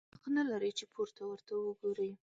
[0.13, 2.11] حق نه لرې چي پورته ورته وګورې!